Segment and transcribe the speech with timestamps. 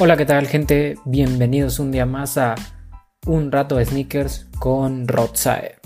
[0.00, 0.96] Hola, ¿qué tal gente?
[1.04, 2.56] Bienvenidos un día más a
[3.26, 5.76] Un rato de sneakers con Rotsae.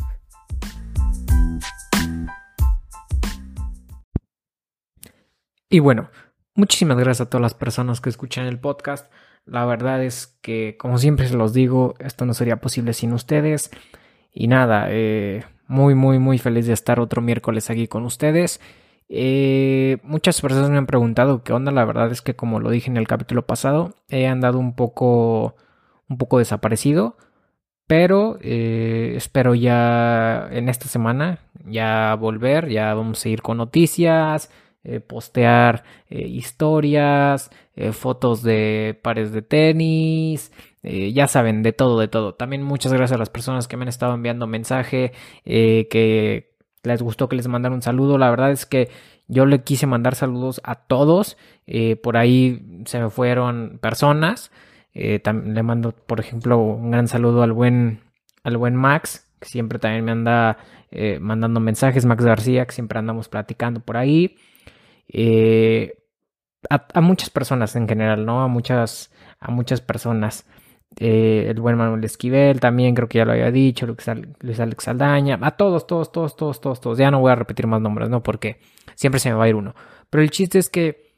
[5.69, 6.09] Y bueno,
[6.55, 9.13] muchísimas gracias a todas las personas que escuchan el podcast.
[9.45, 13.71] La verdad es que, como siempre se los digo, esto no sería posible sin ustedes.
[14.33, 18.59] Y nada, eh, muy, muy, muy feliz de estar otro miércoles aquí con ustedes.
[19.09, 21.73] Eh, muchas personas me han preguntado qué onda.
[21.73, 25.57] La verdad es que, como lo dije en el capítulo pasado, he andado un poco,
[26.09, 27.17] un poco desaparecido.
[27.87, 32.69] Pero eh, espero ya en esta semana ya volver.
[32.69, 34.51] Ya vamos a ir con noticias,
[34.85, 37.51] eh, postear historias,
[37.93, 40.53] fotos de pares de tenis.
[40.83, 42.35] ya saben, de todo, de todo.
[42.35, 45.13] También muchas gracias a las personas que me han estado enviando mensaje,
[45.45, 46.48] que
[46.83, 48.19] les gustó que les mandara un saludo.
[48.19, 48.91] La verdad es que
[49.27, 51.37] yo le quise mandar saludos a todos.
[51.67, 54.51] Eh, por ahí se me fueron personas.
[54.95, 58.01] Eh, le mando, por ejemplo, un gran saludo al buen,
[58.43, 60.59] al buen Max, que siempre también me anda
[60.91, 62.07] eh, mandando mensajes.
[62.07, 64.37] Max García, que siempre andamos platicando por ahí.
[66.71, 68.43] A, a, muchas personas en general, ¿no?
[68.43, 70.47] A muchas, a muchas personas.
[71.01, 75.39] Eh, el buen Manuel Esquivel, también creo que ya lo había dicho, Luis Alex Saldaña,
[75.41, 76.99] a todos, todos, todos, todos, todos, todos.
[76.99, 78.23] Ya no voy a repetir más nombres, ¿no?
[78.23, 78.59] Porque
[78.97, 79.75] siempre se me va a ir uno.
[80.11, 81.15] Pero el chiste es que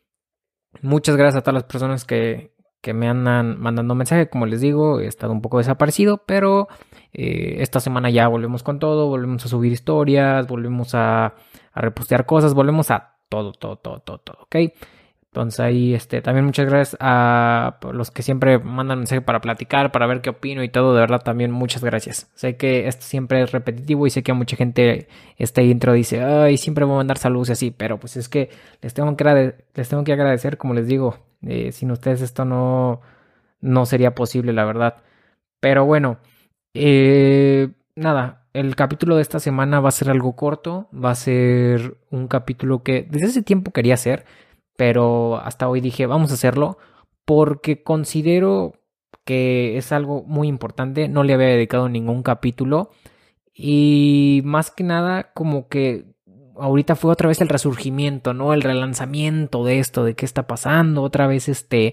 [0.83, 4.29] muchas gracias a todas las personas que, que me andan mandando mensaje.
[4.29, 6.69] Como les digo, he estado un poco desaparecido, pero
[7.13, 11.35] eh, esta semana ya volvemos con todo, volvemos a subir historias, volvemos a,
[11.73, 14.57] a repostear cosas, volvemos a todo, todo, todo, todo, todo, ¿ok?
[15.33, 20.09] Entonces ahí, este, también muchas gracias a los que siempre mandan mensaje para platicar, para
[20.09, 20.93] ver qué opino y todo.
[20.93, 22.29] De verdad, también muchas gracias.
[22.35, 25.07] Sé que esto siempre es repetitivo y sé que a mucha gente
[25.39, 28.51] este intro dice, ay, siempre voy a mandar saludos y así, pero pues es que
[28.83, 33.01] les tengo que, les tengo que agradecer, como les digo, eh, sin ustedes esto no,
[33.61, 34.97] no sería posible, la verdad.
[35.61, 36.19] Pero bueno,
[36.75, 41.97] eh, nada, el capítulo de esta semana va a ser algo corto, va a ser
[42.11, 44.25] un capítulo que desde ese tiempo quería hacer
[44.81, 46.79] pero hasta hoy dije, vamos a hacerlo
[47.27, 48.73] porque considero
[49.27, 52.89] que es algo muy importante, no le había dedicado ningún capítulo
[53.53, 56.07] y más que nada como que
[56.57, 58.55] ahorita fue otra vez el resurgimiento, ¿no?
[58.55, 61.93] El relanzamiento de esto, de qué está pasando, otra vez este,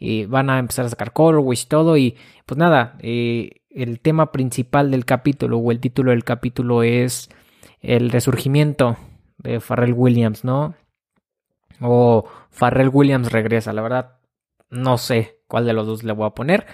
[0.00, 4.32] eh, van a empezar a sacar colorways y todo y pues nada, eh, el tema
[4.32, 7.30] principal del capítulo o el título del capítulo es
[7.80, 8.96] el resurgimiento
[9.38, 10.74] de Pharrell Williams, ¿no?
[11.80, 13.72] O Farrell Williams regresa.
[13.72, 14.18] La verdad,
[14.70, 16.66] no sé cuál de los dos le voy a poner.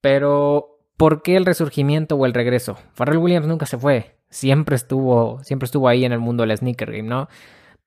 [0.00, 2.76] Pero, ¿por qué el resurgimiento o el regreso?
[2.94, 4.16] Farrell Williams nunca se fue.
[4.30, 7.28] Siempre estuvo, siempre estuvo ahí en el mundo del sneaker game, ¿no?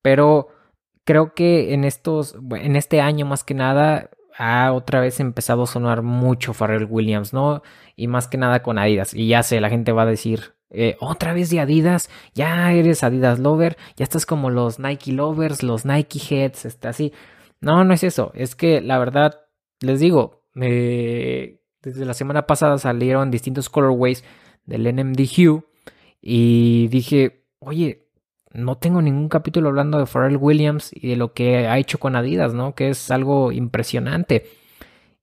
[0.02, 0.50] Pero
[1.04, 5.68] creo que en estos, en este año más que nada, ha otra vez empezado a
[5.68, 7.62] sonar mucho Farrell Williams, ¿no?
[7.96, 9.14] Y más que nada con Adidas.
[9.14, 13.04] Y ya sé, la gente va a decir, eh, otra vez de Adidas, ya eres
[13.04, 17.14] Adidas Lover, ya estás como los Nike Lovers, los Nike Heads, está así.
[17.62, 19.42] No, no es eso, es que la verdad,
[19.80, 24.24] les digo, desde la semana pasada salieron distintos colorways
[24.66, 25.64] del NMD Hue
[26.22, 28.06] y dije, oye,
[28.56, 32.16] no tengo ningún capítulo hablando de Pharrell Williams y de lo que ha hecho con
[32.16, 32.74] Adidas, ¿no?
[32.74, 34.50] Que es algo impresionante.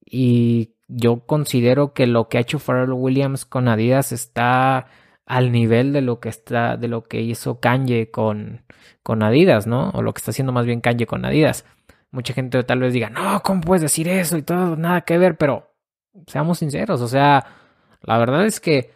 [0.04, 4.86] Y yo considero que lo que ha hecho Pharrell Williams con Adidas está
[5.26, 8.64] al nivel de lo que está, de lo que hizo Kanye con,
[9.02, 9.90] con Adidas, ¿no?
[9.90, 11.64] O lo que está haciendo más bien Kanye con Adidas.
[12.10, 14.76] Mucha gente tal vez diga, no, ¿cómo puedes decir eso y todo?
[14.76, 15.74] Nada que ver, pero
[16.26, 17.46] seamos sinceros, o sea,
[18.02, 18.92] la verdad es que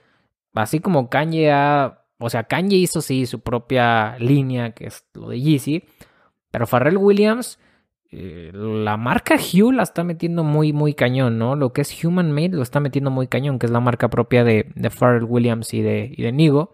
[0.55, 5.29] así como Kanye ha, o sea, Kanye hizo sí su propia línea, que es lo
[5.29, 5.85] de Yeezy,
[6.51, 7.59] pero Pharrell Williams
[8.19, 11.55] eh, la marca Hue la está metiendo muy, muy cañón, ¿no?
[11.55, 14.43] Lo que es Human Made lo está metiendo muy cañón, que es la marca propia
[14.43, 16.73] de, de Pharrell Williams y de, Nigo.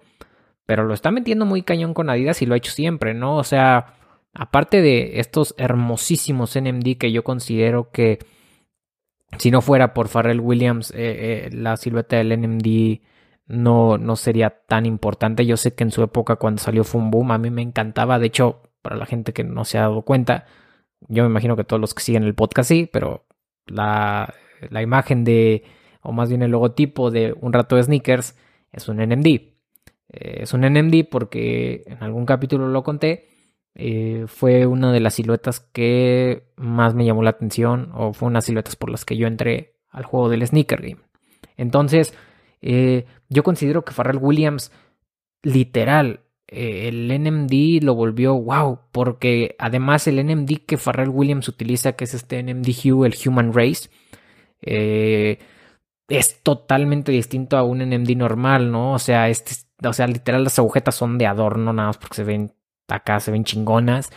[0.67, 3.37] Pero lo está metiendo muy cañón con Adidas y lo ha hecho siempre, ¿no?
[3.37, 3.95] O sea,
[4.33, 8.21] aparte de estos hermosísimos NMD que yo considero que
[9.37, 13.01] si no fuera por Pharrell Williams, eh, eh, la silueta del NMD
[13.49, 15.45] no, no sería tan importante.
[15.45, 18.21] Yo sé que en su época cuando salió fue un boom, a mí me encantaba.
[18.21, 20.47] De hecho, para la gente que no se ha dado cuenta,
[21.09, 23.27] yo me imagino que todos los que siguen el podcast sí, pero
[23.67, 24.35] la,
[24.71, 25.65] la imagen de,
[26.03, 28.37] o más bien el logotipo de un rato de sneakers
[28.73, 29.27] es un NMD.
[29.27, 33.29] Eh, es un NMD porque en algún capítulo lo conté.
[33.75, 38.45] Eh, fue una de las siluetas que más me llamó la atención o fue unas
[38.45, 41.01] siluetas por las que yo entré al juego del sneaker game.
[41.57, 42.15] Entonces,
[42.61, 44.73] eh, yo considero que Pharrell Williams
[45.43, 46.21] literal
[46.53, 52.05] eh, el NMD lo volvió wow, porque además el NMD que Pharrell Williams utiliza, que
[52.05, 53.89] es este NMD Hue, el Human Race,
[54.65, 55.39] Eh,
[56.09, 58.93] es totalmente distinto a un NMD normal, ¿no?
[58.95, 59.53] O sea, este,
[59.87, 62.55] o sea, literal las agujetas son de adorno, nada más porque se ven
[62.89, 64.11] acá, se ven chingonas.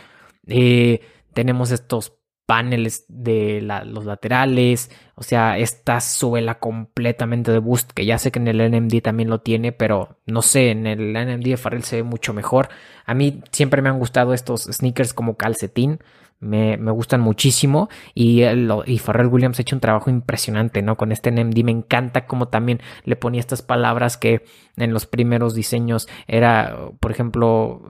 [0.46, 1.00] Eh,
[1.34, 8.18] tenemos estos paneles de los laterales, o sea, esta suela completamente de boost, que ya
[8.18, 11.56] sé que en el NMD también lo tiene, pero no sé, en el NMD de
[11.56, 12.68] Farrell se ve mucho mejor.
[13.04, 15.98] A mí siempre me han gustado estos sneakers como calcetín,
[16.40, 20.96] me, gustan muchísimo y, y Pharrell Williams ha hecho un trabajo impresionante, ¿no?
[20.96, 24.44] Con este NMD me encanta como también le ponía estas palabras que
[24.76, 27.82] en los primeros diseños era, por ejemplo,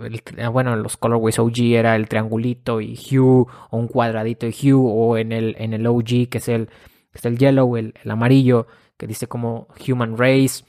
[0.53, 4.75] bueno, en los colorways OG era el triangulito y hue o un cuadradito y hue
[4.75, 6.69] o en el, en el OG que es el,
[7.13, 8.67] es el yellow, el, amarillo
[8.97, 10.65] que dice como human race.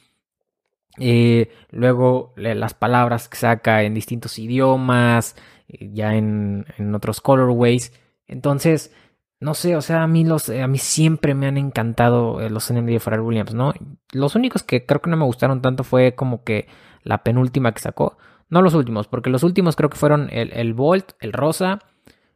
[0.99, 6.65] Eh, luego las palabras que saca en distintos idiomas, eh, ya en,
[6.95, 7.93] otros colorways.
[8.27, 8.93] Entonces,
[9.39, 12.71] no sé, o sea, a mí, los, a mí siempre me han encantado eh, los
[12.71, 13.73] NMD de Pharrell Williams, ¿no?
[14.11, 16.67] Los únicos que creo que no me gustaron tanto fue como que
[17.03, 18.17] la penúltima que sacó.
[18.49, 21.79] No los últimos, porque los últimos creo que fueron el, el Volt, el rosa,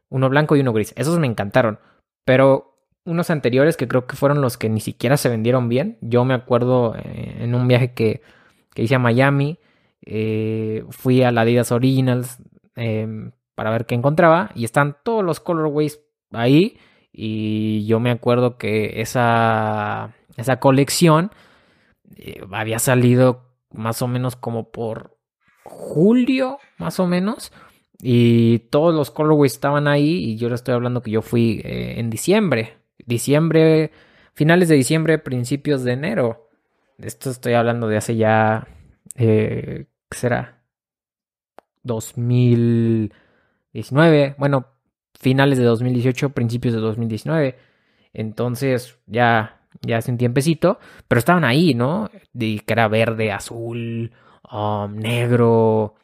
[0.08, 0.92] uno blanco y uno gris.
[0.96, 1.78] Esos me encantaron.
[2.24, 5.98] Pero unos anteriores que creo que fueron los que ni siquiera se vendieron bien.
[6.02, 8.22] Yo me acuerdo eh, en un viaje que,
[8.74, 9.58] que hice a Miami.
[10.90, 12.38] fui a la Adidas Originals
[12.76, 16.00] Em, para ver qué encontraba y están todos los colorways
[16.32, 16.78] ahí
[17.12, 21.30] y yo me acuerdo que esa, esa colección
[22.16, 25.18] eh, había salido más o menos como por
[25.64, 27.52] julio, más o menos.
[28.00, 32.00] Y todos los colorways estaban ahí y yo le estoy hablando que yo fui eh,
[32.00, 32.78] en diciembre.
[33.04, 33.92] Diciembre,
[34.34, 36.48] finales de diciembre, principios de enero.
[36.98, 38.66] Esto estoy hablando de hace ya...
[39.16, 40.61] Eh, ¿Qué será?
[41.82, 44.66] 2019, bueno,
[45.18, 47.56] finales de 2018, principios de 2019.
[48.12, 52.10] Entonces, ya, ya hace un tiempecito, pero estaban ahí, ¿no?
[52.32, 54.12] De, que era verde, azul,
[54.50, 55.94] um, negro.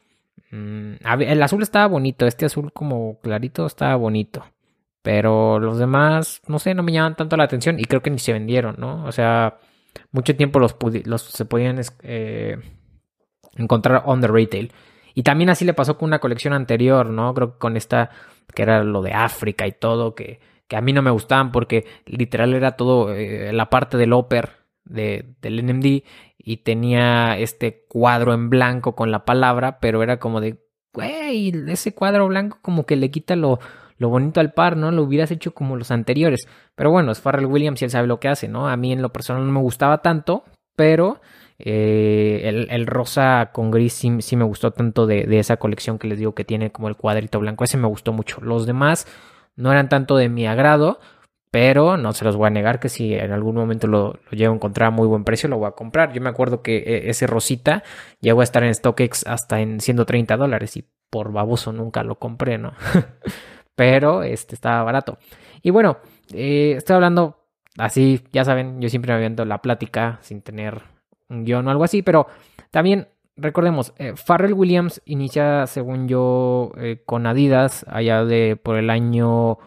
[0.51, 4.45] Mm, el azul estaba bonito, este azul como clarito estaba bonito.
[5.03, 8.19] Pero los demás, no sé, no me llaman tanto la atención y creo que ni
[8.19, 9.05] se vendieron, ¿no?
[9.05, 9.59] O sea,
[10.13, 10.77] mucho tiempo los,
[11.23, 12.59] se podían eh,
[13.57, 14.73] encontrar on the retail.
[15.15, 17.35] Y también así le pasó con una colección anterior, ¿no?
[17.35, 18.11] Creo que con esta,
[18.55, 21.87] que era lo de África y todo, que, que a mí no me gustaban porque
[22.07, 24.51] literal era todo eh, la parte del Oper
[24.85, 26.03] de, del NMD
[26.39, 30.59] y tenía este cuadro en blanco con la palabra, pero era como de,
[30.93, 33.59] güey, ese cuadro blanco como que le quita lo,
[33.99, 34.91] lo bonito al par, ¿no?
[34.91, 36.49] Lo hubieras hecho como los anteriores.
[36.75, 38.69] Pero bueno, es Farrell Williams y él sabe lo que hace, ¿no?
[38.69, 40.45] A mí en lo personal no me gustaba tanto,
[40.77, 41.21] pero
[41.59, 46.35] eh, el, rosa con gris sí, me gustó tanto de, esa colección que les digo
[46.35, 47.65] que tiene como el cuadrito blanco.
[47.65, 48.41] Ese me gustó mucho.
[48.41, 49.07] Los demás
[49.57, 51.01] no eran tanto de mi agrado,
[51.51, 54.57] pero no se los voy a negar que si en algún momento lo, llego a
[54.57, 56.13] encontrar a muy buen precio, lo voy a comprar.
[56.13, 57.83] Yo me acuerdo que eh, ese rosita
[58.21, 62.59] llegó a estar en StockX hasta en 130 dólares y por baboso nunca lo compré,
[62.59, 62.75] ¿no?
[63.75, 65.19] pero este estaba barato.
[65.63, 65.99] Y bueno,
[66.33, 67.47] eh, estoy hablando
[67.79, 70.98] así, ya saben, yo siempre me viendo la plática sin tener
[71.29, 72.27] un guion o algo así, pero
[72.71, 73.09] también
[73.39, 79.59] recordemos, eh, Farrell Williams inicia, según yo, eh, con Adidas allá de por el año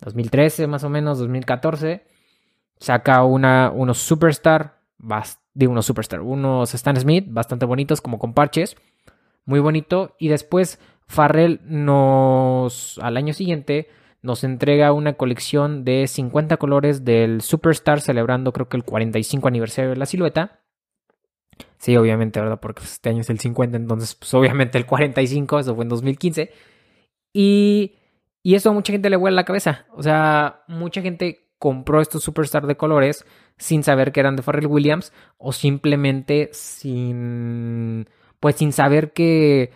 [0.00, 2.04] 2013 más o menos, 2014.
[2.78, 8.76] Saca una, unos Superstar, unos Superstar, unos Stan Smith bastante bonitos como con parches,
[9.46, 10.14] muy bonito.
[10.18, 13.88] Y después Farrell nos, al año siguiente,
[14.20, 19.90] nos entrega una colección de 50 colores del Superstar, celebrando creo que el 45 aniversario
[19.90, 20.60] de la silueta.
[21.78, 22.58] Sí, obviamente, ¿verdad?
[22.60, 25.88] Porque pues, este año es el 50, entonces, pues obviamente el 45, eso fue en
[25.88, 26.50] 2015.
[27.32, 27.94] Y,
[28.42, 29.86] y eso a mucha gente le vuela la cabeza.
[29.92, 33.24] O sea, mucha gente compró estos Superstar de colores
[33.58, 38.08] sin saber que eran de Pharrell Williams o simplemente sin,
[38.40, 39.72] pues sin saber que,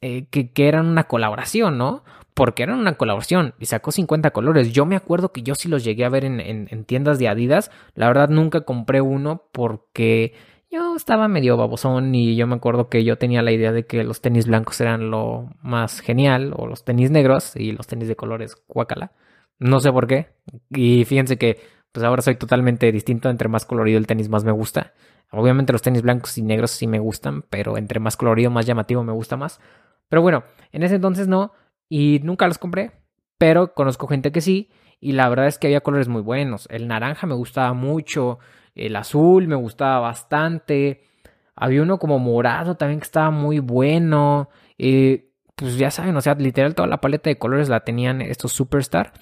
[0.00, 2.04] eh, que, eran una colaboración, ¿no?
[2.34, 4.72] Porque eran una colaboración y sacó 50 colores.
[4.72, 7.70] Yo me acuerdo que yo sí los llegué a ver en, en tiendas de Adidas.
[7.94, 10.34] La verdad nunca compré uno porque
[10.70, 14.04] yo estaba medio babosón y yo me acuerdo que yo tenía la idea de que
[14.04, 18.16] los tenis blancos eran lo más genial o los tenis negros y los tenis de
[18.16, 19.12] colores cuácala.
[19.58, 20.28] No sé por qué.
[20.70, 21.60] Y fíjense que
[21.92, 23.30] pues ahora soy totalmente distinto.
[23.30, 24.92] Entre más colorido el tenis más me gusta.
[25.30, 29.02] Obviamente los tenis blancos y negros sí me gustan, pero entre más colorido, más llamativo
[29.02, 29.60] me gusta más.
[30.08, 31.52] Pero bueno, en ese entonces no
[31.88, 32.92] y nunca los compré,
[33.38, 34.70] pero conozco gente que sí
[35.00, 36.68] y la verdad es que había colores muy buenos.
[36.70, 38.38] El naranja me gustaba mucho,
[38.76, 41.02] el azul me gustaba bastante.
[41.56, 44.50] Había uno como morado también que estaba muy bueno.
[44.78, 48.52] Eh, pues ya saben, o sea, literal toda la paleta de colores la tenían estos
[48.52, 49.12] Superstar.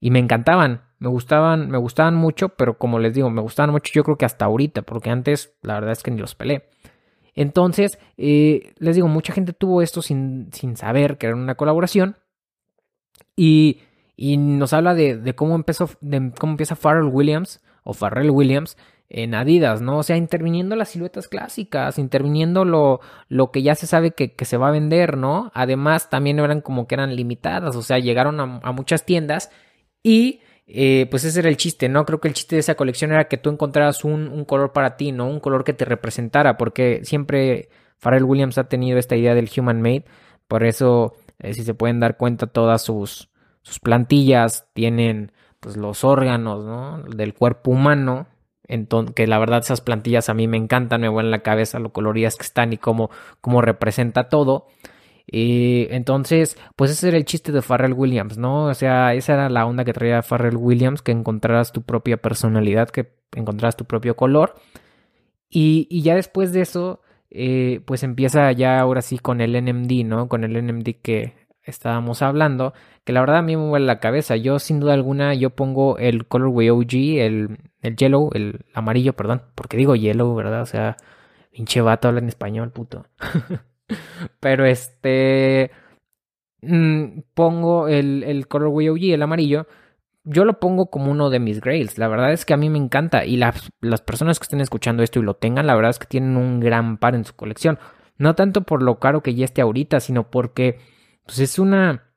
[0.00, 0.82] Y me encantaban.
[0.98, 4.24] me gustaban, me gustaban mucho, pero como les digo, me gustaban mucho yo creo que
[4.24, 6.68] hasta ahorita, porque antes la verdad es que ni los pelé.
[7.34, 12.16] Entonces, eh, les digo, mucha gente tuvo esto sin, sin saber que era una colaboración.
[13.36, 13.80] Y,
[14.16, 18.76] y nos habla de, de, cómo empezó, de cómo empieza Pharrell Williams o Pharrell Williams
[19.14, 19.98] en Adidas, ¿no?
[19.98, 24.46] O sea, interviniendo las siluetas clásicas, interviniendo lo, lo que ya se sabe que, que,
[24.46, 25.50] se va a vender, ¿no?
[25.54, 29.50] Además, también eran como que eran limitadas, o sea, llegaron a, muchas tiendas
[30.02, 32.06] y eh, pues ese era el chiste, ¿no?
[32.06, 34.96] Creo que el chiste de esa colección era que tú encontraras un, un, color para
[34.96, 35.28] ti, ¿no?
[35.28, 39.82] Un color que te representara, porque siempre Pharrell Williams ha tenido esta idea del human
[39.82, 40.06] made,
[40.48, 43.28] por eso, eh, si se pueden dar cuenta, todas sus,
[43.60, 47.02] sus plantillas tienen pues los órganos, ¿no?
[47.14, 48.26] Del cuerpo humano,
[49.14, 52.36] que la verdad esas plantillas a mí me encantan, me vuelan la cabeza lo coloridas
[52.36, 53.10] que están y cómo,
[53.40, 54.66] cómo representa todo.
[55.26, 58.66] Y entonces, pues ese era el chiste de Pharrell Williams, ¿no?
[58.66, 62.90] O sea, esa era la onda que traía Pharrell Williams, que encontraras tu propia personalidad,
[62.90, 64.54] que encontraras tu propio color.
[65.48, 70.04] Y, y ya después de eso, eh, pues empieza ya ahora sí con el NMD,
[70.04, 70.28] ¿no?
[70.28, 72.72] Con el NMD que estábamos hablando,
[73.04, 74.36] que la verdad a mí me mueve la cabeza.
[74.36, 79.42] Yo sin duda alguna, yo pongo el Colorway OG, el, el yellow, el amarillo, perdón,
[79.54, 80.62] porque digo yellow, ¿verdad?
[80.62, 80.96] O sea,
[81.52, 83.06] pinche vato habla en español, puto.
[84.40, 85.70] Pero este.
[86.62, 89.66] Mmm, pongo el, el Colorway OG, el amarillo.
[90.24, 91.98] Yo lo pongo como uno de mis grails.
[91.98, 93.24] La verdad es que a mí me encanta.
[93.24, 96.06] Y las, las personas que estén escuchando esto y lo tengan, la verdad es que
[96.06, 97.78] tienen un gran par en su colección.
[98.18, 100.78] No tanto por lo caro que ya esté ahorita, sino porque
[101.26, 102.08] pues es una.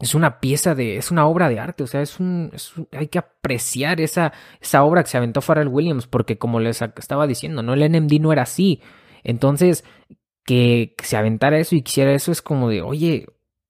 [0.00, 0.96] Es una pieza de.
[0.96, 1.82] Es una obra de arte.
[1.82, 2.50] O sea, es un.
[2.52, 6.06] Es un hay que apreciar esa, esa obra que se aventó Pharrell Williams.
[6.06, 7.74] Porque como les estaba diciendo, ¿no?
[7.74, 8.80] El NMD no era así.
[9.24, 9.84] Entonces,
[10.48, 13.26] que, se aventara eso y quisiera eso es como de, oye,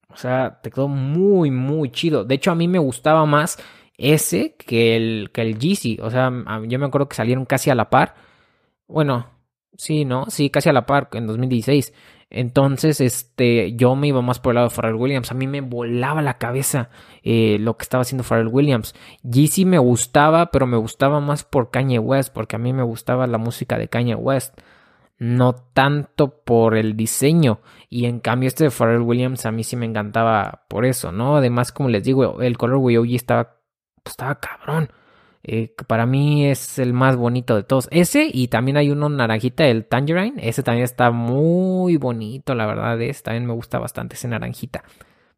[0.09, 2.25] o sea, te quedó muy, muy chido.
[2.25, 3.59] De hecho, a mí me gustaba más
[3.97, 5.57] ese que el, que el.
[6.01, 6.31] O sea,
[6.69, 8.15] yo me acuerdo que salieron casi a la par.
[8.87, 9.27] Bueno,
[9.77, 10.27] sí, ¿no?
[10.31, 11.93] Sí, casi a la par en 2016.
[12.31, 15.31] Entonces, este, yo me iba más por el lado de Pharrell Williams.
[15.31, 16.91] A mí me volaba la cabeza
[17.23, 18.95] eh, lo que estaba haciendo Pharrell Williams.
[19.23, 23.27] Yeezy me gustaba, pero me gustaba más por Kanye West, porque a mí me gustaba
[23.27, 24.59] la música de Kanye West
[25.19, 27.61] no tanto por el diseño.
[27.91, 31.37] Y en cambio este de Pharrell Williams a mí sí me encantaba por eso, ¿no?
[31.37, 33.57] Además, como les digo, el color OG estaba,
[34.03, 34.91] pues, estaba cabrón.
[35.51, 37.89] Eh, para mí es el más bonito de todos.
[37.91, 40.47] Ese y también hay uno naranjita, el Tangerine.
[40.47, 43.23] Ese también está muy bonito, la verdad es.
[43.23, 44.85] También me gusta bastante ese naranjita.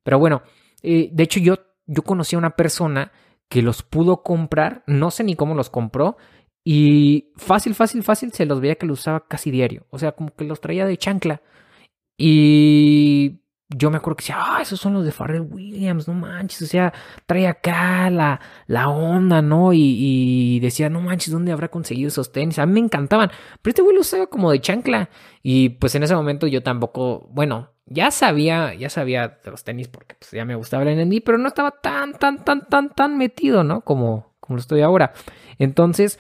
[0.02, 0.43] Pero bueno,
[0.83, 3.12] eh, de hecho yo, yo conocí a una persona
[3.49, 4.83] que los pudo comprar.
[4.88, 6.17] No sé ni cómo los compró
[6.64, 9.87] y fácil, fácil, fácil se los veía que los usaba casi diario.
[9.90, 11.40] O sea, como que los traía de chancla.
[12.19, 13.39] Y
[13.73, 16.62] yo me acuerdo que decía, ah, esos son los de Pharrell Williams, no manches.
[16.62, 16.93] O sea,
[17.27, 19.73] trae acá la, la onda, ¿no?
[19.73, 22.59] Y, decía, no manches, ¿dónde habrá conseguido esos tenis?
[22.59, 23.31] A mí me encantaban.
[23.62, 25.09] Pero este güey los usaba como de chancla.
[25.43, 29.87] Y pues en ese momento yo tampoco, bueno, ya sabía, ya sabía de los tenis
[29.89, 33.19] porque pues ya me gustaba el NND, pero no estaba tan, tan, tan, tan, tan
[33.19, 33.83] metido, ¿no?
[33.83, 35.12] Como, como lo estoy ahora.
[35.59, 36.19] Entonces,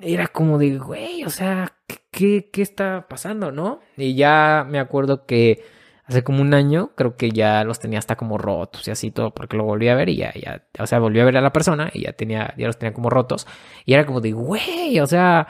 [0.00, 1.72] era como de, güey, o sea,
[2.12, 3.80] ¿qué, ¿qué está pasando, no?
[3.96, 5.64] Y ya me acuerdo que
[6.06, 9.32] hace como un año, creo que ya los tenía hasta como rotos y así todo,
[9.34, 11.52] porque lo volví a ver y ya, ya, o sea, volví a ver a la
[11.52, 13.46] persona y ya tenía, ya los tenía como rotos.
[13.84, 15.48] Y era como de, güey, o sea,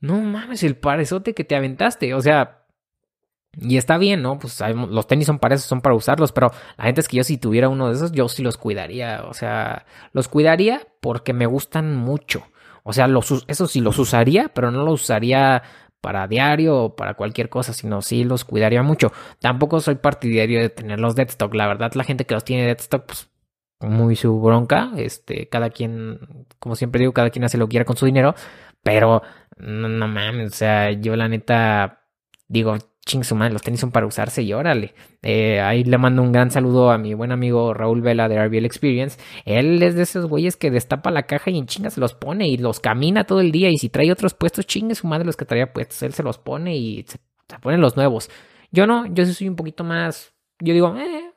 [0.00, 2.60] no mames, el parezote que te aventaste, o sea,
[3.58, 4.38] y está bien, ¿no?
[4.38, 7.24] Pues los tenis son para eso, son para usarlos, pero la gente es que yo
[7.24, 11.46] si tuviera uno de esos, yo sí los cuidaría, o sea, los cuidaría porque me
[11.46, 12.44] gustan mucho.
[12.84, 15.62] O sea, los, eso sí los usaría, pero no los usaría
[16.00, 19.12] para diario o para cualquier cosa, sino sí los cuidaría mucho.
[19.40, 21.54] Tampoco soy partidario de tenerlos dead stock.
[21.54, 23.30] La verdad, la gente que los tiene dead stock, pues
[23.80, 24.92] muy su bronca.
[24.96, 28.34] Este, cada quien, como siempre digo, cada quien hace lo que quiera con su dinero.
[28.82, 29.22] Pero
[29.56, 32.00] no, no mames, o sea, yo la neta
[32.48, 32.76] digo,
[33.10, 34.94] ching su madre, los tenis son para usarse y órale.
[35.22, 38.64] Eh, ahí le mando un gran saludo a mi buen amigo Raúl Vela de RBL
[38.64, 39.18] Experience.
[39.44, 42.46] Él es de esos güeyes que destapa la caja y en chingas se los pone
[42.48, 43.70] y los camina todo el día.
[43.70, 46.02] Y si trae otros puestos, chingue su madre los que traía puestos.
[46.02, 47.18] Él se los pone y se,
[47.60, 48.30] ponen los nuevos.
[48.70, 50.32] Yo no, yo sí soy un poquito más.
[50.60, 51.32] Yo digo, eh,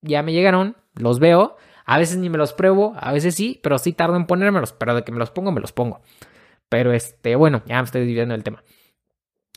[0.00, 1.56] ya me llegaron, los veo.
[1.84, 4.72] A veces ni me los pruebo, a veces sí, pero sí tardo en ponérmelos.
[4.72, 6.00] Pero de que me los pongo, me los pongo.
[6.70, 8.62] Pero este, bueno, ya me estoy dividiendo el tema.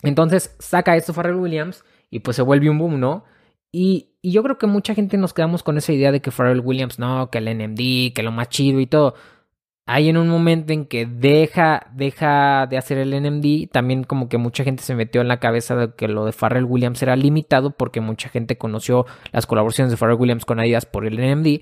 [0.04, 3.24] Entonces saca esto Pharrell Williams y pues se vuelve un boom, ¿no?
[3.72, 6.98] Y, yo creo que mucha gente nos quedamos con esa idea de que Pharrell Williams,
[6.98, 9.16] no, que el NMD, que lo más chido y todo.
[9.86, 14.38] Hay en un momento en que deja, deja de hacer el NMD, también como que
[14.38, 17.72] mucha gente se metió en la cabeza de que lo de Pharrell Williams era limitado
[17.72, 21.62] porque mucha gente conoció las colaboraciones de Pharrell Williams con Adidas por el NMD.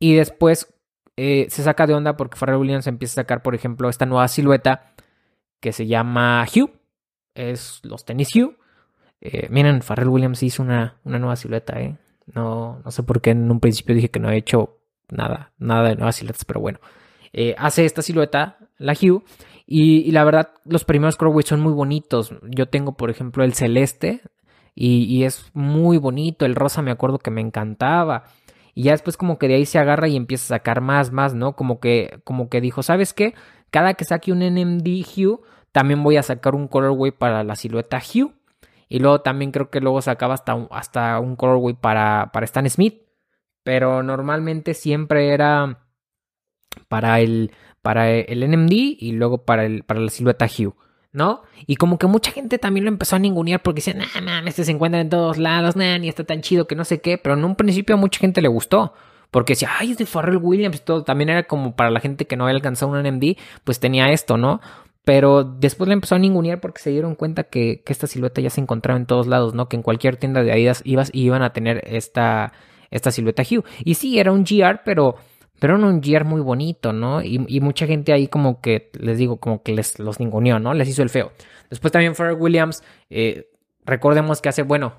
[0.00, 0.74] Y después
[1.16, 4.26] eh, se saca de onda porque Pharrell Williams empieza a sacar, por ejemplo, esta nueva
[4.28, 4.92] silueta
[5.60, 6.72] que se llama Hue.
[7.36, 8.30] Es los tenis.
[9.20, 11.96] Eh, miren, Pharrell Williams hizo una, una nueva silueta, ¿eh?
[12.34, 14.78] No, no sé por qué en un principio dije que no he hecho
[15.08, 16.80] nada, nada de nuevas siluetas, pero bueno.
[17.32, 19.22] Eh, hace esta silueta, la Hue,
[19.66, 22.32] y, la verdad, los primeros colorways son muy bonitos.
[22.42, 24.22] Yo tengo, por ejemplo, el celeste,
[24.74, 26.46] y, y, es muy bonito.
[26.46, 28.24] El rosa me acuerdo que me encantaba.
[28.74, 31.34] Y ya después como que de ahí se agarra y empieza a sacar más, más,
[31.34, 31.56] ¿no?
[31.56, 33.34] Como que, como que dijo, ¿sabes qué?
[33.70, 35.40] Cada que saque un NMD Hue,
[35.76, 38.32] también voy a sacar un colorway para la silueta Hue.
[38.88, 42.66] Y luego también creo que luego sacaba hasta un, hasta un colorway para, para Stan
[42.70, 43.02] Smith.
[43.62, 45.86] Pero normalmente siempre era
[46.88, 47.52] para el,
[47.82, 50.72] para el NMD y luego para, el, para la silueta Hue.
[51.12, 51.42] ¿no?
[51.66, 54.64] Y como que mucha gente también lo empezó a ningunear porque decían, nah, man, este
[54.64, 57.34] se encuentra en todos lados, nah, ni está tan chido que no sé qué, pero
[57.34, 58.94] en un principio a mucha gente le gustó.
[59.30, 61.04] Porque decía, ay, es de Pharrell Williams y todo.
[61.04, 64.38] También era como para la gente que no había alcanzado un NMD, pues tenía esto,
[64.38, 64.62] ¿no?
[65.06, 68.60] Pero después le empezó a ningunear porque se dieron cuenta que, esta silueta ya se
[68.60, 69.68] encontraba en todos lados, ¿no?
[69.68, 72.52] Que en cualquier tienda de Adidas ibas y iban a tener esta,
[72.90, 73.62] esta silueta Hue.
[73.84, 75.14] Y sí, era un GR, pero,
[75.60, 77.22] pero era un GR muy bonito, ¿no?
[77.22, 80.74] Y, y, mucha gente ahí como que, les digo, como que les los ninguneó, ¿no?
[80.74, 81.30] Les hizo el feo.
[81.70, 83.48] Después también Pharrell Williams, eh,
[83.84, 84.92] recordemos que hace, bueno,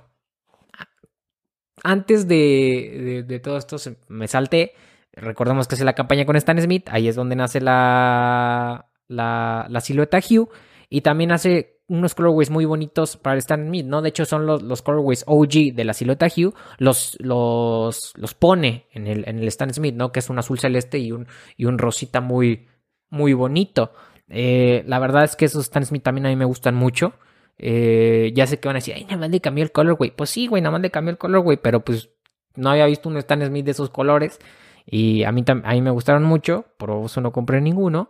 [1.83, 3.75] antes de, de, de todo esto
[4.07, 4.71] me salté.
[5.11, 10.19] Recordemos que hace la campaña con Stan Smith, ahí es donde nace la, la, silueta
[10.19, 10.47] Hue
[10.89, 14.01] y también hace unos colorways muy bonitos para el Stan Smith, ¿no?
[14.01, 18.87] De hecho, son los, los colorways OG de la silueta Hue, los, los, los pone
[18.91, 20.11] en el, en el Stan Smith, ¿no?
[20.11, 22.67] Que es un azul celeste y un, y un rosita muy,
[23.09, 23.93] muy bonito.
[24.29, 27.13] Eh, la verdad es que esos Stan Smith también a mí me gustan mucho.
[27.57, 30.11] Eh, ya sé que van a decir, ay, nada más le cambió el colorway.
[30.11, 32.09] Pues sí, güey, nada más le cambió el colorway, pero pues
[32.55, 34.39] no había visto un Stan Smith de esos colores.
[34.85, 38.09] Y a mí, a mí me gustaron mucho, por eso no compré ninguno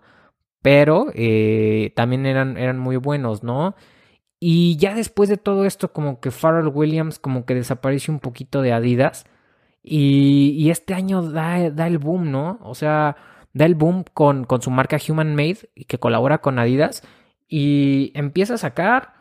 [0.62, 3.76] pero eh, también eran, eran muy buenos, ¿no?
[4.40, 8.62] Y ya después de todo esto, como que Pharrell Williams como que desaparece un poquito
[8.62, 9.26] de Adidas.
[9.84, 12.60] Y, este año da, da, el boom, ¿no?
[12.64, 13.16] O sea,
[13.54, 17.04] da el boom con, con su marca Human Made, que colabora con Adidas.
[17.48, 19.14] Y empieza a sacar,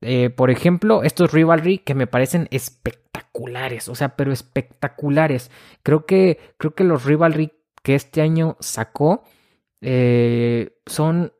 [0.00, 3.88] eh, por ejemplo, estos Rivalry que me parecen espectaculares.
[3.88, 5.50] O sea, pero espectaculares.
[5.82, 9.24] Creo que, creo que los Rivalry que este año sacó
[9.80, 11.32] eh, son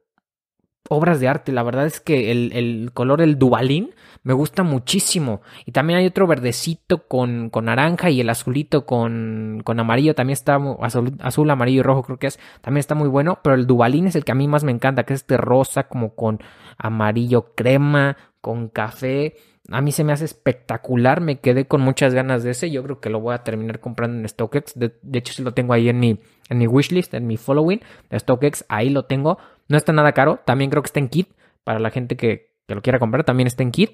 [0.88, 1.52] obras de arte.
[1.52, 5.40] La verdad es que el, el, color, el dubalín, me gusta muchísimo.
[5.64, 10.14] Y también hay otro verdecito con, con naranja y el azulito con, con amarillo.
[10.14, 12.38] También está azul, azul, amarillo y rojo, creo que es.
[12.60, 13.38] También está muy bueno.
[13.42, 15.84] Pero el dubalín es el que a mí más me encanta, que es este rosa
[15.88, 16.40] como con
[16.76, 19.36] amarillo crema, con café.
[19.70, 22.70] A mí se me hace espectacular, me quedé con muchas ganas de ese.
[22.70, 24.78] Yo creo que lo voy a terminar comprando en StockX.
[24.78, 28.18] De, hecho, si lo tengo ahí en mi, en mi wishlist, en mi following de
[28.18, 28.64] StockX.
[28.68, 29.38] Ahí lo tengo.
[29.68, 30.40] No está nada caro.
[30.44, 31.30] También creo que está en kit.
[31.64, 33.90] Para la gente que, lo quiera comprar, también está en kit.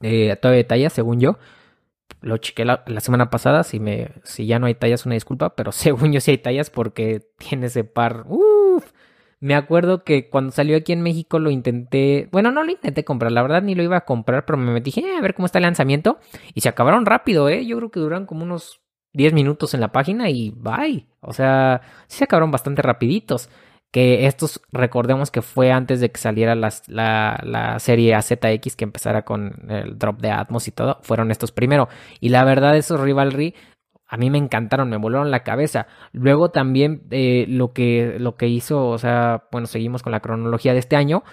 [0.00, 1.38] Eh, todavía tallas, según yo.
[2.20, 3.64] Lo chequé la, semana pasada.
[3.64, 5.56] Si, me, si ya no hay tallas, una disculpa.
[5.56, 8.26] Pero según yo sí hay tallas porque tiene ese par.
[8.28, 8.61] Uff
[9.42, 13.32] me acuerdo que cuando salió aquí en México lo intenté, bueno, no lo intenté comprar,
[13.32, 15.58] la verdad ni lo iba a comprar, pero me metí eh, a ver cómo está
[15.58, 16.20] el lanzamiento
[16.54, 17.66] y se acabaron rápido, ¿eh?
[17.66, 18.82] Yo creo que duran como unos
[19.14, 21.08] 10 minutos en la página y bye.
[21.20, 23.50] O sea, sí se acabaron bastante rapiditos.
[23.90, 29.24] Que estos, recordemos que fue antes de que saliera la, la serie AZX que empezara
[29.24, 31.88] con el drop de Atmos y todo, fueron estos primero.
[32.20, 33.54] Y la verdad, esos Rivalry
[34.12, 35.86] a mí me encantaron, me volaron la cabeza.
[36.12, 40.74] Luego también eh, lo, que, lo que hizo, o sea, bueno, seguimos con la cronología
[40.74, 41.24] de este año,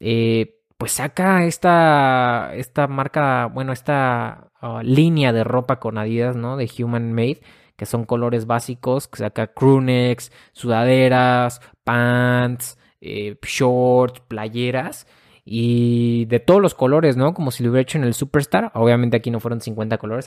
[0.00, 6.56] eh, pues saca esta, esta marca, bueno, esta ah, línea de ropa con Adidas, ¿no?
[6.56, 7.42] De Human Made,
[7.76, 15.06] que son colores básicos, que saca crewnecks, sudaderas, pants, eh, shorts, playeras
[15.46, 17.34] y de todos los colores, ¿no?
[17.34, 18.70] Como si lo hubiera hecho en el Superstar.
[18.74, 20.26] Obviamente aquí no fueron 50 colores,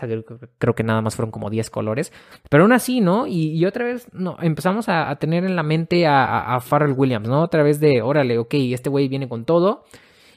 [0.60, 2.13] creo que nada más fueron como 10 colores.
[2.49, 3.25] Pero aún así, ¿no?
[3.25, 7.41] Y, otra vez no, empezamos a, tener en la mente a, a, Pharrell Williams, ¿no?
[7.41, 9.86] Otra vez de, órale, ok, este güey viene con todo.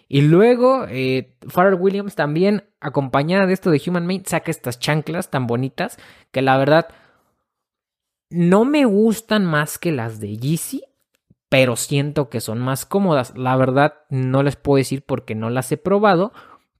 [0.08, 5.30] Y luego eh, Pharrell Williams también, acompañada de esto de Human Made, saca estas chanclas
[5.30, 5.98] tan bonitas
[6.32, 6.88] que la verdad
[8.30, 10.82] no me gustan más que las de Yeezy
[11.50, 13.36] pero siento que son más cómodas.
[13.36, 16.32] La verdad no les puedo decir porque no las he probado,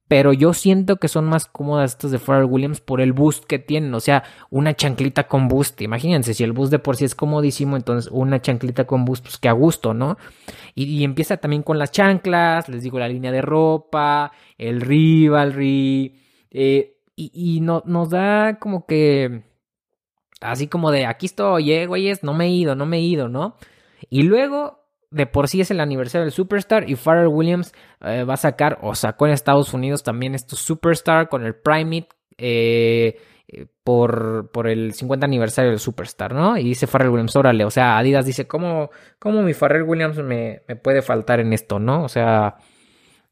[0.07, 3.59] pero yo siento que son más cómodas estas de Pharrell Williams por el boost que
[3.59, 5.81] tienen, o sea, una chanclita con boost.
[5.81, 9.37] Imagínense, si el boost de por sí es comodísimo, entonces una chanclita con boost, pues
[9.37, 10.17] que a gusto, ¿no?
[10.73, 16.15] Y, empieza también con las chanclas, les digo, la línea de ropa, el rivalry,
[16.49, 19.43] eh, y, no, nos da como que
[20.39, 23.27] así como de aquí estoy, eh, güeyes, no me he ido, no me he ido,
[23.27, 23.55] ¿no?
[24.09, 28.35] Y luego, de por sí es el aniversario del Superstar y Pharrell Williams eh, va
[28.35, 33.17] a sacar, o sacó en Estados Unidos también esto Superstar con el Prime eh,
[33.83, 36.57] por, por el 50 aniversario del Superstar, ¿no?
[36.57, 40.61] Y dice Pharrell Williams, órale, o sea, Adidas dice, ¿cómo, cómo mi Pharrell Williams me,
[40.67, 42.03] me puede faltar en esto, ¿no?
[42.03, 42.57] O sea,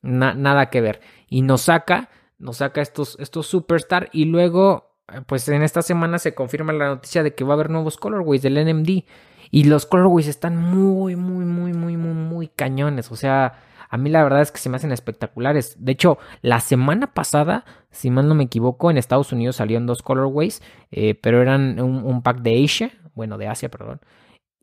[0.01, 1.01] nada que ver.
[1.27, 4.95] Y nos saca, nos saca estos, estos Superstar y luego,
[5.27, 8.41] pues en esta semana se confirma la noticia de que va a haber nuevos colorways
[8.41, 9.05] del NMD.
[9.51, 13.11] Y los colorways están muy, muy, muy, muy, muy, muy cañones.
[13.11, 13.59] O sea,
[13.89, 15.75] a mí la verdad es que se me hacen espectaculares.
[15.79, 20.03] De hecho, la semana pasada, si mal no me equivoco, en Estados Unidos salieron dos
[20.03, 23.99] colorways, eh, pero eran un, pack de Asia, bueno, de Asia, perdón.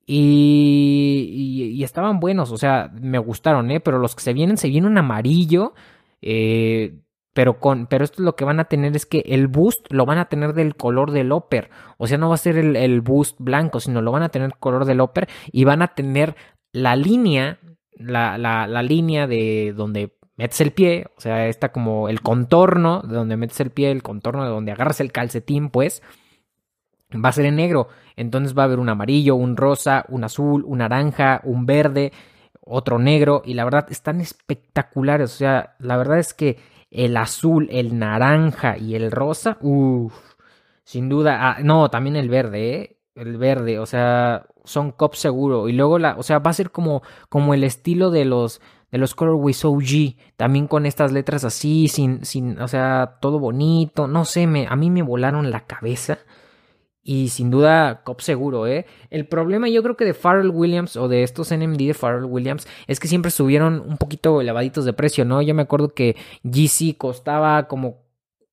[0.07, 3.81] Y, y, estaban buenos, o sea, me gustaron, ¿eh?
[3.81, 5.75] Pero los que se vienen, se viene un amarillo.
[6.22, 7.01] Eh,
[7.37, 10.16] pero con, pero esto lo que van a tener es que el boost lo van
[10.16, 11.68] a tener del color del upper.
[11.99, 14.55] O sea, no va a ser el, el boost blanco, sino lo van a tener
[14.59, 16.35] color del upper y van a tener
[16.72, 17.59] la línea
[17.99, 23.03] la, la, la línea de donde metes el pie, o sea, está como el contorno
[23.03, 26.03] de donde metes el pie, el contorno de donde agarras el calcetín, pues,
[27.12, 27.88] va a ser en negro.
[28.16, 32.12] Entonces va a haber un amarillo, un rosa, un azul, un naranja, un verde,
[32.62, 35.35] otro negro, y la verdad están espectaculares.
[35.35, 36.59] O sea, la verdad es que
[36.97, 40.15] el azul, el naranja y el rosa, uff,
[40.83, 41.51] sin duda.
[41.51, 42.97] Ah, no, también el verde, ¿eh?
[43.15, 45.69] El verde, o sea, son cop seguro.
[45.69, 48.99] Y luego la, o sea, va a ser como, como el estilo de los de
[48.99, 54.25] los Colorways OG, también con estas letras así, sin, sin, o sea, todo bonito, no
[54.25, 56.19] sé, me, a mí me volaron la cabeza.
[57.09, 58.85] Y sin duda, cop seguro, ¿eh?
[59.11, 62.66] El problema yo creo que de Pharrell Williams o de estos NMD de Pharrell Williams
[62.88, 65.40] es que siempre subieron un poquito elevaditos de precio, ¿no?
[65.40, 68.03] Yo me acuerdo que GC costaba como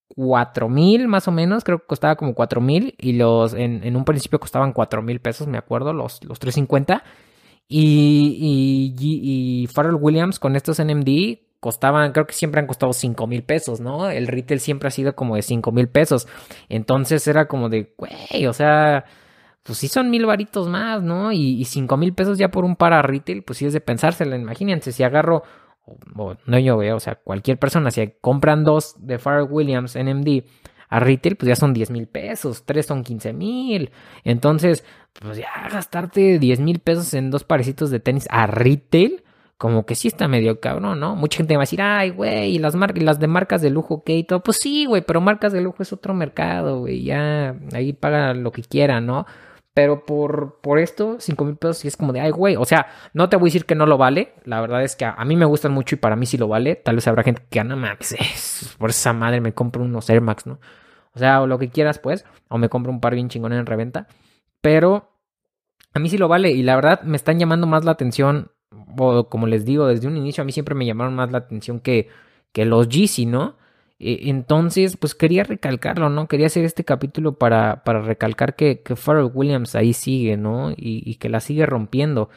[0.07, 4.05] cuatro mil más o menos, creo que costaba como cuatro mil y los en, un
[4.05, 7.03] principio costaban cuatro mil pesos, me acuerdo, los, los 350
[7.67, 13.25] y, y, y Pharrell Williams con estos NMD costaban, creo que siempre han costado cinco
[13.25, 14.09] mil pesos, ¿no?
[14.09, 16.27] El retail siempre ha sido como de cinco mil pesos,
[16.69, 19.05] entonces era como de, güey, o sea,
[19.63, 21.31] pues sí son mil varitos más, ¿no?
[21.31, 24.35] Y, y cinco mil pesos ya por un para retail, pues sí es de pensárselo,
[24.35, 25.43] imagínense, si agarro
[26.45, 30.43] no yo veo, o sea, cualquier persona, si compran dos de Pharrell Williams NMD
[30.93, 33.91] a retail, pues ya son 10 mil pesos, tres son 15 mil.
[34.23, 34.85] Entonces,
[35.19, 39.23] pues ya gastarte 10 mil pesos en dos parecitos de tenis a retail,
[39.63, 41.15] como que sí está medio cabrón, ¿no?
[41.15, 44.17] Mucha gente va a decir, ay, güey, y las, las de marcas de lujo, ¿qué?
[44.17, 47.93] Y todo, pues sí, güey, pero marcas de lujo es otro mercado, güey, ya ahí
[47.93, 49.25] paga lo que quieran, ¿no?
[49.73, 52.57] Pero por, por esto, 5 mil pesos, sí es como de, ay, güey.
[52.57, 54.33] O sea, no te voy a decir que no lo vale.
[54.43, 56.75] La verdad es que a, mí me gustan mucho y para mí sí lo vale.
[56.75, 60.45] Tal vez habrá gente que, no mames, por esa madre me compro unos Air Max,
[60.45, 60.59] ¿no?
[61.15, 62.25] O sea, o lo que quieras, pues.
[62.49, 64.07] O me compro un par bien chingón en reventa.
[64.59, 65.09] Pero
[65.93, 66.51] a mí sí lo vale.
[66.51, 68.51] Y la verdad me están llamando más la atención.
[69.29, 72.09] Como les digo, desde un inicio a mí siempre me llamaron más la atención que,
[72.51, 73.55] que los Yeezy, ¿no?
[73.99, 76.27] E, entonces, pues quería recalcarlo, ¿no?
[76.27, 80.73] Quería hacer este capítulo para, para recalcar que, que Pharrell Williams ahí sigue, ¿no?
[80.75, 82.29] Y, que la sigue rompiendo.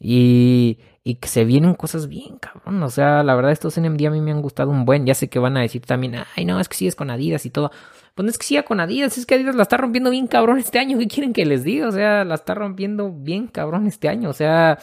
[0.00, 2.82] Y, y, que se vienen cosas bien, cabrón.
[2.82, 5.06] O sea, la verdad, estos NMD a mí me han gustado un buen.
[5.06, 7.50] Ya sé que van a decir también, ay, no, es que sigues con Adidas y
[7.50, 7.70] todo.
[8.14, 10.58] Pues no es que siga con Adidas, es que Adidas la está rompiendo bien, cabrón,
[10.58, 10.98] este año.
[10.98, 11.88] ¿Qué quieren que les diga?
[11.88, 14.30] O sea, la está rompiendo bien, cabrón, este año.
[14.30, 14.78] O sea,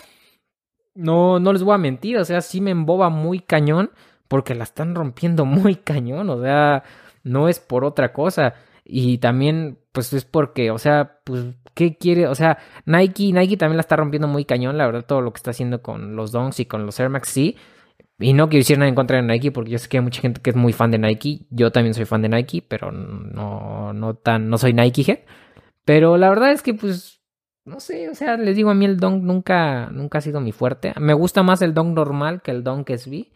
[0.98, 2.18] no, no les voy a mentir.
[2.18, 3.92] O sea, sí me emboba muy cañón
[4.28, 6.84] porque la están rompiendo muy cañón, o sea,
[7.24, 8.56] no es por otra cosa.
[8.84, 12.28] Y también, pues es porque, o sea, pues, ¿qué quiere?
[12.28, 15.38] O sea, Nike, Nike también la está rompiendo muy cañón, la verdad, todo lo que
[15.38, 17.58] está haciendo con los Donks y con los Air Max, sí.
[18.20, 20.22] Y no quiero decir nada en contra de Nike, porque yo sé que hay mucha
[20.22, 21.46] gente que es muy fan de Nike.
[21.52, 25.26] Yo también soy fan de Nike, pero no, no tan, no soy Nike.
[25.86, 27.16] Pero la verdad es que, pues,
[27.67, 30.51] no sé, o sea, les digo, a mí el Dunk nunca, nunca ha sido mi
[30.51, 30.93] fuerte.
[30.99, 33.27] Me gusta más el Dunk normal que el Dunk SB.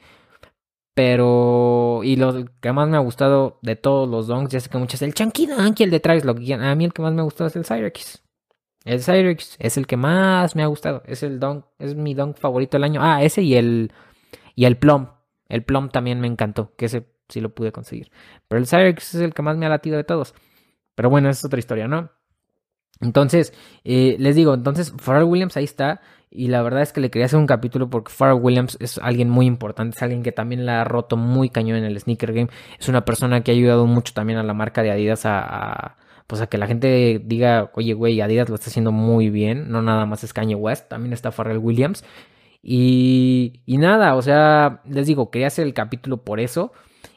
[0.94, 4.78] Pero, y lo que más me ha gustado de todos los donks, ya sé que
[4.78, 7.48] muchos, el Chunky Donkey, el de Travis A mí el que más me ha gustado
[7.48, 8.24] es el Cyrix.
[8.84, 11.02] El Cyrix es el que más me ha gustado.
[11.06, 13.02] Es el donk, es mi donk favorito del año.
[13.04, 13.92] Ah, ese y el,
[14.56, 15.08] y el Plum.
[15.48, 18.12] El Plum también me encantó, que ese sí lo pude conseguir.
[18.48, 20.34] Pero el Cyrix es el que más me ha latido de todos.
[20.96, 22.12] Pero bueno, es otra historia, ¿no?
[23.02, 26.02] Entonces, eh, les digo, entonces Pharrell Williams ahí está.
[26.34, 29.30] Y la verdad es que le quería hacer un capítulo porque Pharrell Williams es alguien
[29.30, 32.50] muy importante, es alguien que también la ha roto muy cañón en el sneaker game.
[32.80, 36.42] Es una persona que ha ayudado mucho también a la marca de Adidas a, pues
[36.42, 39.70] a que la gente diga, oye, güey, Adidas lo está haciendo muy bien.
[39.70, 42.06] No nada más es Kanye West, también está Pharrell Williams.
[42.64, 46.72] Y, y nada, o sea, les digo, quería hacer el capítulo por eso.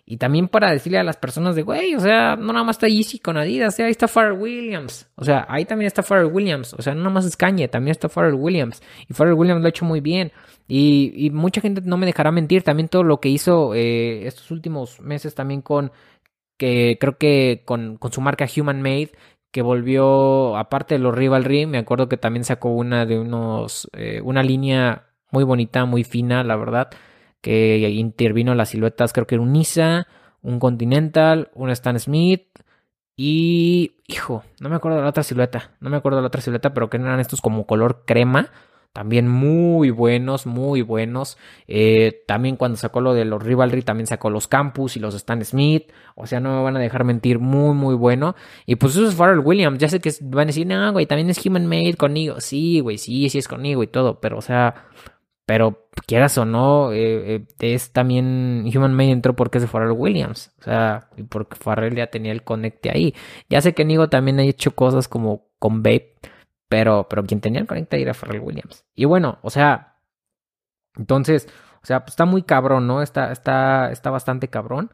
[0.07, 2.88] Y también para decirle a las personas de, güey, o sea, no nada más está
[2.88, 5.09] Yeezy con Adidas, ahí está Pharrell Williams.
[5.17, 6.75] O sea, ahí también está Pharrell Williams.
[6.75, 8.83] O sea, no nada más es Kanye, también está Pharrell Williams.
[9.09, 10.31] Y Pharrell Williams lo ha hecho muy bien.
[10.69, 15.01] Y, mucha gente no me dejará mentir, también todo lo que hizo eh, estos últimos
[15.01, 15.90] meses también con,
[16.59, 19.12] que creo que con, con su marca Human Made,
[19.51, 24.21] que volvió, aparte de los Rivalry, me acuerdo que también sacó una de unos, eh,
[24.23, 26.90] una línea muy bonita, muy fina, la verdad,
[27.45, 30.09] que intervino las siluetas, creo que era un Nisa,
[30.41, 32.47] un Continental, un Stan Smith
[33.17, 36.41] y, hijo, no me acuerdo de la otra silueta, no me acuerdo de la otra
[36.41, 38.51] silueta, pero que eran estos como color crema,
[38.95, 41.37] también muy buenos, muy buenos.
[41.67, 45.45] Eh, también cuando sacó lo de los Rivalry, también sacó los Campus y los Stan
[45.45, 45.91] Smith.
[46.15, 48.37] O sea, no me van a dejar mentir, muy, muy bueno.
[48.67, 49.79] Y pues eso es Pharrell Williams.
[49.81, 52.41] Ya sé que van a decir, no, güey, también es Human Made conmigo.
[52.41, 54.21] Sí, güey, sí, sí es conmigo y todo.
[54.21, 54.87] Pero, o sea,
[55.47, 59.93] pero quieras o no, eh, eh, es también Human Made entró porque es de Pharrell
[59.93, 60.53] Williams.
[60.61, 63.15] O sea, y porque Pharrell ya tenía el conecte ahí.
[63.49, 66.15] Ya sé que Nigo también ha hecho cosas como con Babe
[66.75, 68.85] pero, pero quien tenía el conecta era Pharrell Williams.
[68.97, 69.99] Y bueno, o sea,
[70.97, 71.49] entonces,
[71.83, 73.01] o sea, pues está muy cabrón, ¿no?
[73.03, 74.91] Está, está, está bastante cabrón.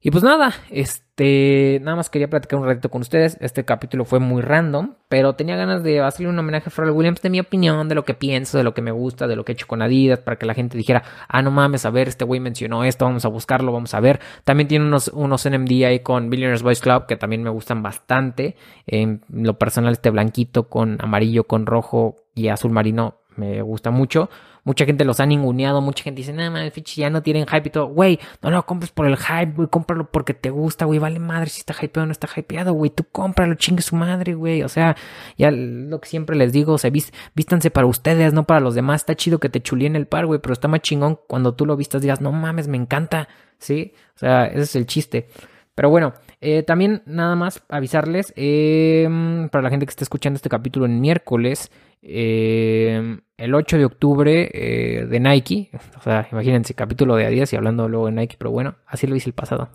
[0.00, 3.36] Y pues nada, este, nada más quería platicar un ratito con ustedes.
[3.40, 7.20] Este capítulo fue muy random, pero tenía ganas de hacerle un homenaje a Pharrell Williams
[7.20, 9.50] de mi opinión, de lo que pienso, de lo que me gusta, de lo que
[9.50, 12.24] he hecho con Adidas, para que la gente dijera, ah, no mames, a ver, este
[12.24, 14.20] güey mencionó esto, vamos a buscarlo, vamos a ver.
[14.44, 18.54] También tiene unos, unos NMD ahí con Billionaires Boys Club que también me gustan bastante.
[18.86, 24.28] En lo personal, este blanquito con amarillo, con rojo y azul marino me gusta mucho.
[24.64, 27.70] Mucha gente los ha ninguneado, mucha gente dice, nada más, ya no tienen hype y
[27.70, 27.86] todo.
[27.86, 31.48] Güey, no lo compres por el hype, güey, cómpralo porque te gusta, güey, vale madre
[31.48, 34.62] si está hypeado o no está hypeado, güey, tú cómpralo, chingue su madre, güey.
[34.62, 34.96] O sea,
[35.38, 36.90] ya lo que siempre les digo, o sea,
[37.34, 39.02] vístanse para ustedes, no para los demás.
[39.02, 41.76] Está chido que te chulien el par, güey, pero está más chingón cuando tú lo
[41.76, 43.94] vistas, digas, no mames, me encanta, ¿sí?
[44.16, 45.28] O sea, ese es el chiste.
[45.78, 50.48] Pero bueno, eh, también nada más avisarles, em, para la gente que está escuchando este
[50.48, 51.70] capítulo en miércoles,
[52.02, 57.56] em, el 8 de octubre eh, de Nike, o sea, imagínense, capítulo de Adidas y
[57.56, 59.68] hablando luego de Nike, pero bueno, así lo hice el pasado.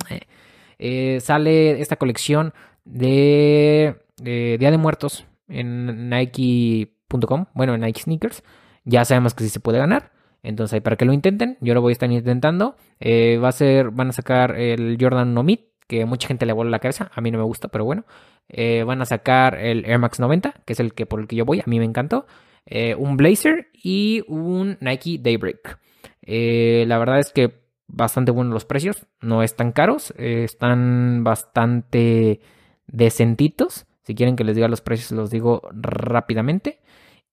[0.80, 2.54] Eh, sale esta colección
[2.86, 8.44] de, Día de Muertos en Nike.com, bueno, en Nike Sneakers.
[8.86, 10.12] Ya sabemos que sí se puede ganar.
[10.42, 12.76] Entonces, ahí para que lo intenten, yo lo voy a estar intentando.
[13.02, 16.72] va a ser, van a sacar el Jordan No Meet, que mucha gente le vuela
[16.72, 18.06] la cabeza, a mí no me gusta, pero bueno.
[18.50, 21.36] Eh, van a sacar el Air Max 90, que es el que por el que
[21.36, 22.26] yo voy, a mí me encantó.
[22.66, 25.80] Eh, un Blazer y un Nike Daybreak.
[26.22, 32.40] Eh, la verdad es que bastante buenos los precios, no están caros, están bastante
[32.88, 33.86] decentitos.
[34.04, 36.80] Si quieren que les diga los precios, los digo rápidamente.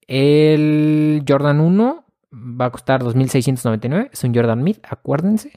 [0.06, 5.52] El Jordan 1 va a costar 2.699, es un Jordan Mid, acuérdense.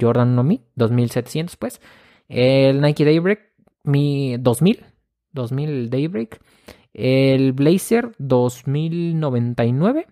[0.00, 1.80] Jordan 1 Mid, 2.700 pues.
[2.28, 3.40] El Nike Daybreak,
[3.84, 4.84] mi 2000,
[5.32, 6.40] 2000 Daybreak.
[6.92, 10.06] El Blazer, 2099.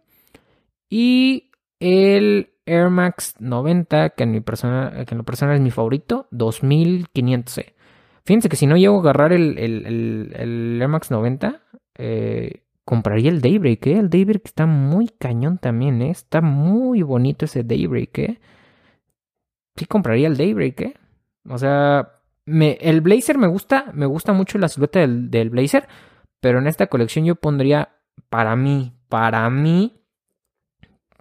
[0.89, 1.51] Y
[1.81, 6.27] el Air Max 90, que en, mi persona, que en lo personal es mi favorito,
[6.31, 7.65] 2500.
[8.25, 11.61] Fíjense que si no llego a agarrar el, el, Air Max 90,
[11.99, 13.99] eh, compraría el Daybreak, ¿eh?
[13.99, 16.11] El Daybreak está muy cañón también, ¿eh?
[16.11, 18.41] Está muy bonito ese Daybreak, ¿eh?
[19.77, 20.95] Sí compraría el Daybreak, ¿eh?
[21.49, 22.13] O sea,
[22.45, 25.89] me, el blazer me gusta, me gusta mucho la silueta del, del blazer,
[26.41, 27.97] pero en esta colección yo pondría
[28.29, 30.03] para mí, para mí,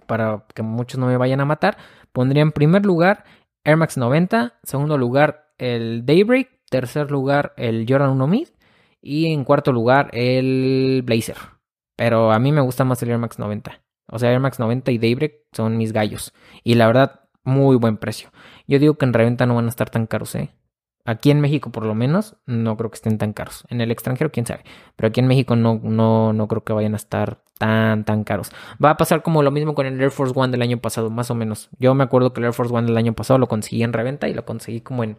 [0.06, 1.76] para que muchos no me vayan a matar,
[2.12, 3.24] pondría en primer lugar
[3.64, 8.48] Air Max 90, segundo lugar el Daybreak, tercer lugar el Jordan 1 Mid
[9.00, 11.36] y en cuarto lugar el Blazer.
[11.96, 13.80] Pero a mí me gusta más el Air Max 90.
[14.08, 16.32] O sea, Air Max 90 y Daybreak son mis gallos.
[16.62, 18.30] Y la verdad, muy buen precio.
[18.66, 20.50] Yo digo que en reventa no van a estar tan caros, ¿eh?
[21.06, 23.64] Aquí en México, por lo menos, no creo que estén tan caros.
[23.70, 24.64] En el extranjero, quién sabe.
[24.96, 28.50] Pero aquí en México no, no, no creo que vayan a estar tan, tan caros.
[28.84, 31.30] Va a pasar como lo mismo con el Air Force One del año pasado, más
[31.30, 31.70] o menos.
[31.78, 34.28] Yo me acuerdo que el Air Force One del año pasado lo conseguí en reventa
[34.28, 35.16] y lo conseguí como en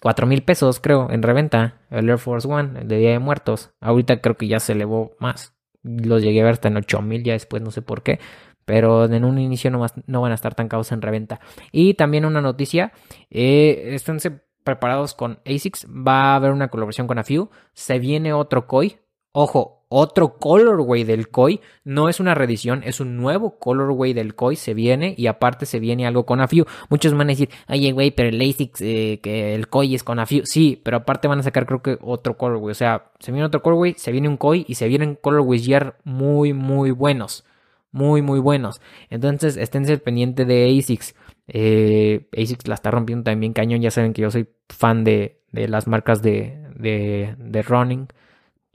[0.00, 1.80] 4 mil pesos, creo, en reventa.
[1.88, 3.70] El Air Force One, el de Día de Muertos.
[3.80, 5.54] Ahorita creo que ya se elevó más.
[5.82, 8.20] Los llegué a ver hasta en 8 mil, ya después no sé por qué
[8.68, 11.40] pero en un inicio no, van a estar tan caros en reventa.
[11.72, 12.92] Y también una noticia,
[13.30, 18.66] eh, esténse preparados con ASICS, va a haber una colaboración con AFIU, se viene otro
[18.66, 18.98] COI,
[19.32, 24.56] ojo, otro colorway del COI, no es una reedición, es un nuevo colorway del COI,
[24.56, 26.66] se viene y aparte se viene algo con AFIU.
[26.90, 30.18] Muchos van a decir, oye, güey, pero el ASICS, eh, que el COI es con
[30.18, 30.42] AFIU.
[30.44, 33.62] Sí, pero aparte van a sacar creo que otro colorway, o sea, se viene otro
[33.62, 35.66] colorway, se viene un COI y se vienen colorways
[36.04, 37.46] muy, muy buenos
[37.90, 38.80] muy, muy buenos.
[39.10, 41.14] Entonces, esténse pendiente de ASICS.
[41.48, 43.80] Eh, ASICS la está rompiendo también cañón.
[43.80, 48.08] Ya saben que yo soy fan de, las marcas de, de, running.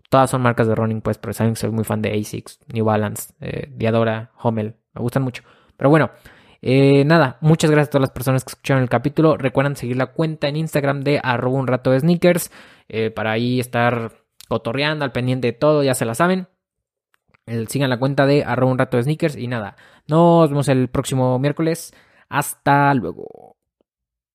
[0.10, 2.86] Todas son marcas de running, pues, pero saben que soy muy fan de ASICS, New
[2.86, 4.76] Balance, eh, Diadora, Hummel.
[4.94, 5.44] Me gustan mucho.
[5.78, 6.12] Pero bueno,
[6.62, 9.38] eh, nada, muchas gracias a todas las personas que escucharon el capítulo.
[9.38, 12.52] Recuerden seguir la cuenta en Instagram de arroba un rato de sneakers
[13.16, 14.12] para ahí estar
[14.48, 16.48] cotorreando al pendiente de todo, ya se la saben.
[17.68, 19.76] Sigan la cuenta de arroba un rato de sneakers y nada,
[20.08, 21.94] nos vemos el próximo miércoles.
[22.30, 23.43] Hasta luego.